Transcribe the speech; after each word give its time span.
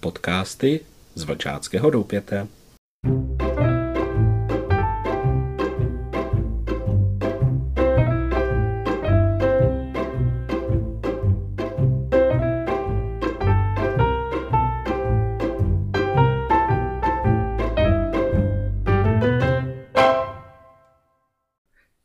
Podcasty 0.00 0.80
z 1.14 1.22
Vlčáckého 1.22 1.90
doupěte. 1.90 2.48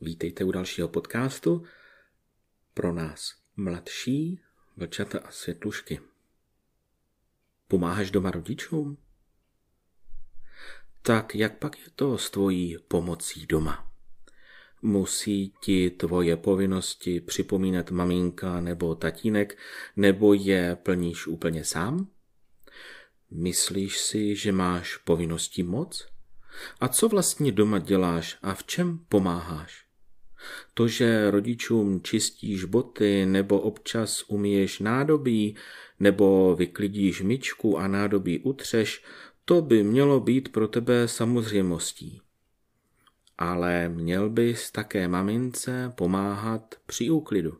Vítejte 0.00 0.44
u 0.44 0.52
dalšího 0.52 0.88
podcastu 0.88 1.64
pro 2.74 2.92
nás 2.92 3.34
mladší 3.56 4.40
vlčata 4.76 5.18
a 5.18 5.30
světlušky. 5.30 6.11
Pomáháš 7.72 8.10
doma 8.10 8.30
rodičům? 8.30 8.98
Tak 11.02 11.34
jak 11.34 11.58
pak 11.58 11.78
je 11.78 11.84
to 11.96 12.18
s 12.18 12.30
tvojí 12.30 12.76
pomocí 12.88 13.46
doma? 13.46 13.92
Musí 14.82 15.54
ti 15.62 15.90
tvoje 15.90 16.36
povinnosti 16.36 17.20
připomínat 17.20 17.90
maminka 17.90 18.60
nebo 18.60 18.94
tatínek, 18.94 19.58
nebo 19.96 20.34
je 20.34 20.76
plníš 20.76 21.26
úplně 21.26 21.64
sám? 21.64 22.08
Myslíš 23.30 24.00
si, 24.00 24.36
že 24.36 24.52
máš 24.52 24.96
povinnosti 24.96 25.62
moc? 25.62 26.08
A 26.80 26.88
co 26.88 27.08
vlastně 27.08 27.52
doma 27.52 27.78
děláš 27.78 28.38
a 28.42 28.54
v 28.54 28.64
čem 28.64 28.98
pomáháš? 29.08 29.86
To, 30.74 30.88
že 30.88 31.30
rodičům 31.30 32.00
čistíš 32.02 32.64
boty 32.64 33.26
nebo 33.26 33.60
občas 33.60 34.24
umíješ 34.28 34.78
nádobí 34.78 35.56
nebo 36.00 36.56
vyklidíš 36.56 37.22
myčku 37.22 37.78
a 37.78 37.88
nádobí 37.88 38.38
utřeš, 38.38 39.04
to 39.44 39.62
by 39.62 39.82
mělo 39.82 40.20
být 40.20 40.48
pro 40.48 40.68
tebe 40.68 41.08
samozřejmostí. 41.08 42.20
Ale 43.38 43.88
měl 43.88 44.30
bys 44.30 44.70
také 44.70 45.08
mamince 45.08 45.92
pomáhat 45.96 46.74
při 46.86 47.10
úklidu. 47.10 47.58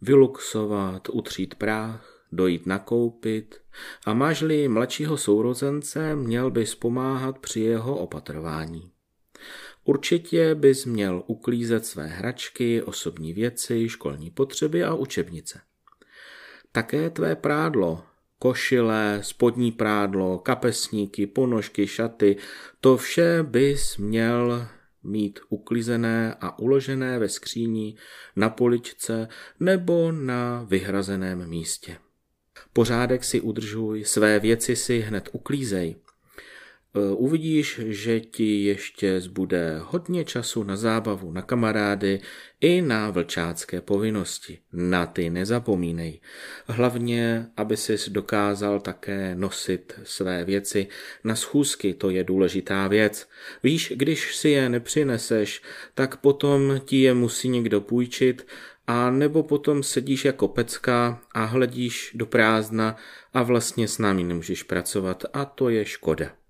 Vyluxovat, 0.00 1.08
utřít 1.12 1.54
práh, 1.54 2.24
dojít 2.32 2.66
nakoupit 2.66 3.60
a 4.06 4.14
máš-li 4.14 4.68
mladšího 4.68 5.16
sourozence, 5.16 6.16
měl 6.16 6.50
bys 6.50 6.74
pomáhat 6.74 7.38
při 7.38 7.60
jeho 7.60 7.98
opatrování. 7.98 8.90
Určitě 9.86 10.54
bys 10.54 10.84
měl 10.84 11.22
uklízet 11.26 11.86
své 11.86 12.06
hračky, 12.06 12.82
osobní 12.82 13.32
věci, 13.32 13.88
školní 13.88 14.30
potřeby 14.30 14.84
a 14.84 14.94
učebnice. 14.94 15.60
Také 16.72 17.10
tvé 17.10 17.36
prádlo, 17.36 18.02
košile, 18.38 19.18
spodní 19.22 19.72
prádlo, 19.72 20.38
kapesníky, 20.38 21.26
ponožky, 21.26 21.86
šaty, 21.86 22.36
to 22.80 22.96
vše 22.96 23.38
bys 23.42 23.96
měl 23.96 24.68
mít 25.02 25.40
uklizené 25.48 26.34
a 26.40 26.58
uložené 26.58 27.18
ve 27.18 27.28
skříni, 27.28 27.96
na 28.36 28.48
poličce 28.48 29.28
nebo 29.60 30.12
na 30.12 30.62
vyhrazeném 30.68 31.48
místě. 31.48 31.98
Pořádek 32.72 33.24
si 33.24 33.40
udržuj, 33.40 34.04
své 34.04 34.40
věci 34.40 34.76
si 34.76 34.98
hned 34.98 35.28
uklízej. 35.32 35.96
Eh, 36.96 37.12
uvidíš, 37.14 37.80
že 37.84 38.20
ti 38.20 38.64
ještě 38.64 39.20
zbude 39.20 39.78
hodně 39.82 40.24
času 40.24 40.62
na 40.62 40.76
zábavu, 40.76 41.32
na 41.32 41.42
kamarády 41.42 42.20
i 42.60 42.82
na 42.82 43.10
vlčácké 43.10 43.80
povinnosti. 43.80 44.58
Na 44.72 45.06
ty 45.06 45.30
nezapomínej. 45.30 46.20
Hlavně, 46.66 47.46
aby 47.56 47.76
si 47.76 48.10
dokázal 48.10 48.80
také 48.80 49.34
nosit 49.34 50.00
své 50.02 50.44
věci 50.44 50.86
na 51.24 51.36
schůzky, 51.36 51.94
to 51.94 52.10
je 52.10 52.24
důležitá 52.24 52.88
věc. 52.88 53.28
Víš, 53.62 53.92
když 53.96 54.36
si 54.36 54.48
je 54.48 54.68
nepřineseš, 54.68 55.62
tak 55.94 56.16
potom 56.16 56.80
ti 56.84 57.00
je 57.00 57.14
musí 57.14 57.48
někdo 57.48 57.80
půjčit 57.80 58.46
a 58.86 59.10
nebo 59.10 59.42
potom 59.42 59.82
sedíš 59.82 60.24
jako 60.24 60.48
pecka 60.48 61.20
a 61.32 61.44
hledíš 61.44 62.10
do 62.14 62.26
prázdna 62.26 62.96
a 63.34 63.42
vlastně 63.42 63.88
s 63.88 63.98
námi 63.98 64.24
nemůžeš 64.24 64.62
pracovat 64.62 65.24
a 65.32 65.44
to 65.44 65.68
je 65.68 65.84
škoda 65.84 66.45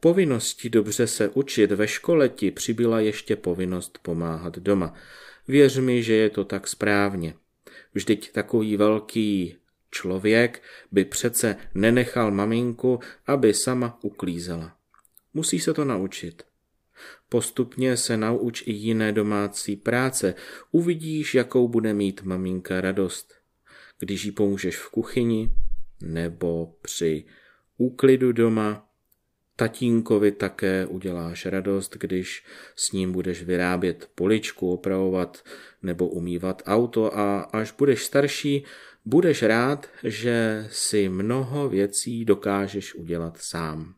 povinnosti 0.00 0.70
dobře 0.70 1.06
se 1.06 1.28
učit 1.28 1.72
ve 1.72 1.88
škole 1.88 2.28
ti 2.28 2.50
přibyla 2.50 3.00
ještě 3.00 3.36
povinnost 3.36 3.98
pomáhat 4.02 4.58
doma. 4.58 4.94
Věř 5.48 5.78
mi, 5.78 6.02
že 6.02 6.14
je 6.14 6.30
to 6.30 6.44
tak 6.44 6.68
správně. 6.68 7.34
Vždyť 7.94 8.32
takový 8.32 8.76
velký 8.76 9.56
člověk 9.90 10.62
by 10.92 11.04
přece 11.04 11.56
nenechal 11.74 12.30
maminku, 12.30 13.00
aby 13.26 13.54
sama 13.54 13.98
uklízela. 14.02 14.76
Musí 15.34 15.60
se 15.60 15.74
to 15.74 15.84
naučit. 15.84 16.42
Postupně 17.28 17.96
se 17.96 18.16
nauč 18.16 18.62
i 18.66 18.72
jiné 18.72 19.12
domácí 19.12 19.76
práce. 19.76 20.34
Uvidíš, 20.70 21.34
jakou 21.34 21.68
bude 21.68 21.94
mít 21.94 22.22
maminka 22.22 22.80
radost. 22.80 23.34
Když 23.98 24.24
jí 24.24 24.32
pomůžeš 24.32 24.76
v 24.76 24.90
kuchyni 24.90 25.50
nebo 26.02 26.74
při 26.82 27.24
úklidu 27.76 28.32
doma, 28.32 28.87
Tatínkovi 29.58 30.32
také 30.32 30.86
uděláš 30.86 31.46
radost, 31.46 31.96
když 31.96 32.44
s 32.76 32.92
ním 32.92 33.12
budeš 33.12 33.42
vyrábět 33.42 34.10
poličku, 34.14 34.72
opravovat 34.72 35.44
nebo 35.82 36.08
umývat 36.08 36.62
auto 36.66 37.18
a 37.18 37.40
až 37.40 37.72
budeš 37.72 38.04
starší, 38.04 38.64
budeš 39.04 39.42
rád, 39.42 39.88
že 40.04 40.66
si 40.70 41.08
mnoho 41.08 41.68
věcí 41.68 42.24
dokážeš 42.24 42.94
udělat 42.94 43.38
sám. 43.38 43.94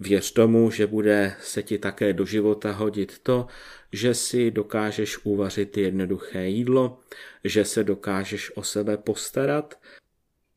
Věř 0.00 0.32
tomu, 0.32 0.70
že 0.70 0.86
bude 0.86 1.34
se 1.40 1.62
ti 1.62 1.78
také 1.78 2.12
do 2.12 2.24
života 2.24 2.72
hodit 2.72 3.18
to, 3.18 3.46
že 3.92 4.14
si 4.14 4.50
dokážeš 4.50 5.18
uvařit 5.24 5.76
jednoduché 5.76 6.46
jídlo, 6.46 6.98
že 7.44 7.64
se 7.64 7.84
dokážeš 7.84 8.56
o 8.56 8.62
sebe 8.62 8.96
postarat, 8.96 9.78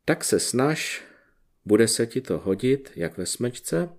tak 0.06 0.24
se 0.24 0.40
snaž 0.40 1.09
bude 1.70 1.88
se 1.88 2.08
ti 2.08 2.22
to 2.22 2.40
hodit 2.40 2.92
jak 2.96 3.18
ve 3.18 3.26
smečce, 3.26 3.90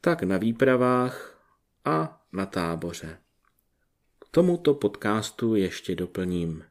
tak 0.00 0.22
na 0.22 0.36
výpravách 0.36 1.42
a 1.84 2.24
na 2.32 2.46
táboře. 2.46 3.18
K 4.18 4.28
tomuto 4.30 4.74
podcastu 4.74 5.54
ještě 5.54 5.94
doplním. 5.94 6.64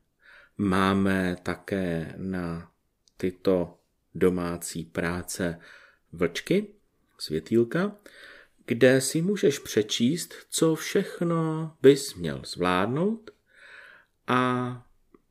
Máme 0.57 1.37
také 1.43 2.13
na 2.17 2.71
tyto 3.17 3.79
domácí 4.15 4.83
práce 4.83 5.59
vlčky, 6.11 6.67
světýlka, 7.17 7.95
kde 8.65 9.01
si 9.01 9.21
můžeš 9.21 9.59
přečíst, 9.59 10.33
co 10.49 10.75
všechno 10.75 11.71
bys 11.81 12.15
měl 12.15 12.41
zvládnout 12.45 13.31
a 14.27 14.41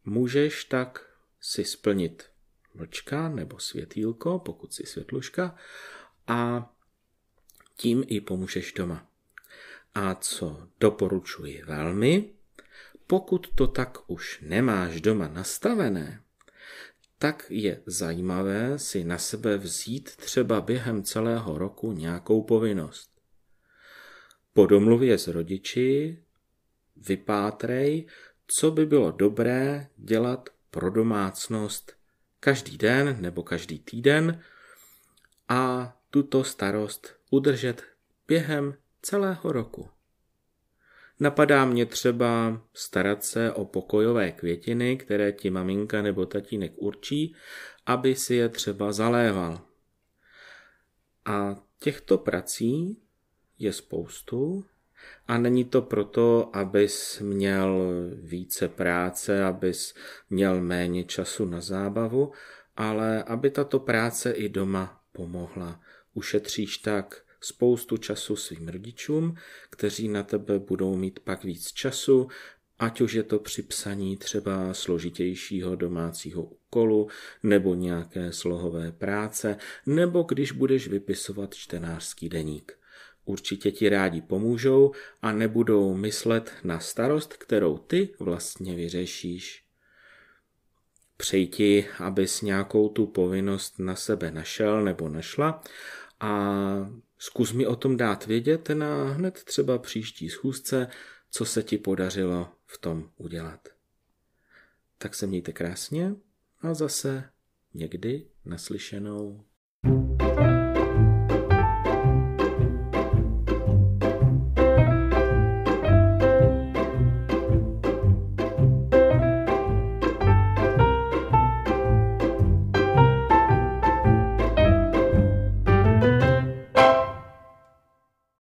můžeš 0.05 0.65
tak 0.65 1.07
si 1.41 1.65
splnit 1.65 2.36
mlčka 2.77 3.29
nebo 3.29 3.59
světýlko, 3.59 4.39
pokud 4.39 4.75
si 4.75 4.87
světluška, 4.87 5.57
a 6.27 6.73
tím 7.77 8.05
i 8.07 8.21
pomůžeš 8.21 8.73
doma. 8.73 9.07
A 9.95 10.15
co 10.15 10.69
doporučuji 10.81 11.63
velmi, 11.67 12.31
pokud 13.07 13.55
to 13.55 13.67
tak 13.67 13.99
už 14.07 14.41
nemáš 14.41 15.01
doma 15.01 15.29
nastavené, 15.29 16.23
tak 17.19 17.47
je 17.49 17.83
zajímavé 17.87 18.79
si 18.79 19.05
na 19.05 19.19
sebe 19.19 19.59
vzít 19.59 20.17
třeba 20.17 20.61
během 20.61 21.03
celého 21.03 21.59
roku 21.59 21.93
nějakou 21.93 22.43
povinnost. 22.43 23.11
Po 24.53 24.67
domluvě 24.67 25.19
s 25.19 25.29
rodiči 25.29 26.19
vypátrej, 26.97 28.07
co 28.47 28.71
by 28.71 28.87
bylo 28.87 29.11
dobré 29.11 29.89
dělat 29.97 30.49
pro 30.71 30.91
domácnost 30.91 31.93
každý 32.41 32.79
den 32.79 33.17
nebo 33.21 33.43
každý 33.43 33.79
týden 33.79 34.43
a 35.49 35.93
tuto 36.11 36.45
starost 36.45 37.17
udržet 37.31 37.83
během 38.29 38.75
celého 39.03 39.53
roku. 39.53 39.89
Napadá 41.21 41.65
mě 41.65 41.87
třeba 41.87 42.63
starat 42.75 43.25
se 43.25 43.53
o 43.53 43.65
pokojové 43.65 44.33
květiny, 44.33 44.97
které 44.97 45.33
ti 45.33 45.51
maminka 45.51 46.03
nebo 46.03 46.27
tatínek 46.27 46.73
určí, 46.77 47.35
aby 47.87 48.15
si 48.15 48.35
je 48.35 48.49
třeba 48.49 48.93
zaléval. 48.93 49.61
A 51.25 51.57
těchto 51.79 52.19
prací 52.19 53.03
je 53.59 53.73
spoustu 53.73 54.65
a 55.29 55.39
není 55.39 55.65
to 55.65 55.83
proto, 55.83 56.51
abys 56.53 57.21
měl 57.21 57.81
více 58.23 58.69
práce, 58.69 59.45
abys 59.45 59.95
měl 60.31 60.61
méně 60.61 61.05
času 61.05 61.45
na 61.45 61.61
zábavu, 61.61 62.33
ale 62.77 63.23
aby 63.23 63.51
tato 63.51 63.79
práce 63.79 64.31
i 64.31 64.49
doma 64.49 65.01
pomohla. 65.13 65.81
Ušetříš 66.15 66.79
tak 66.79 67.23
spoustu 67.41 67.97
času 67.97 68.37
svým 68.37 68.69
rodičům, 68.69 69.37
kteří 69.71 70.09
na 70.09 70.23
tebe 70.23 70.59
budou 70.59 70.97
mít 70.97 71.21
pak 71.21 71.45
víc 71.45 71.73
času, 71.73 72.29
ať 72.79 73.01
už 73.01 73.13
je 73.13 73.23
to 73.23 73.39
při 73.39 73.63
psaní 73.63 74.17
třeba 74.17 74.75
složitějšího 74.75 75.77
domácího 75.77 76.43
úkolu 76.43 77.09
nebo 77.43 77.75
nějaké 77.75 78.33
slohové 78.33 78.93
práce, 78.93 79.57
nebo 79.87 80.23
když 80.23 80.53
budeš 80.53 80.89
vypisovat 80.89 81.55
čtenářský 81.55 82.29
deník. 82.29 82.79
Určitě 83.27 83.73
ti 83.73 83.89
rádi 83.89 84.21
pomůžou 84.21 84.93
a 85.23 85.33
nebudou 85.33 85.95
myslet 85.95 86.53
na 86.65 86.81
starost, 86.81 87.35
kterou 87.35 87.79
ty 87.79 88.09
vlastně 88.19 88.75
vyřešíš. 88.75 89.65
Přeji 91.17 91.47
ti, 91.47 91.89
abys 91.99 92.43
nějakou 92.43 92.89
tu 92.89 93.07
povinnost 93.07 93.79
na 93.79 93.97
sebe 93.97 94.31
našel 94.31 94.85
nebo 94.85 95.09
našla 95.09 95.63
a 96.21 96.53
zkus 97.19 97.53
mi 97.53 97.67
o 97.67 97.77
tom 97.77 97.97
dát 97.97 98.27
vědět 98.27 98.69
na 98.69 99.05
hned 99.05 99.45
třeba 99.45 99.79
příští 99.79 100.29
schůzce, 100.29 100.89
co 101.31 101.45
se 101.45 101.63
ti 101.63 101.79
podařilo 101.79 102.49
v 102.67 102.79
tom 102.79 103.11
udělat. 103.17 103.69
Tak 104.99 105.15
se 105.15 105.27
mějte 105.27 105.53
krásně 105.53 106.15
a 106.63 106.75
zase 106.75 107.25
někdy 107.75 108.27
naslyšenou. 108.45 109.45
thank 109.83 110.11
you 110.11 110.16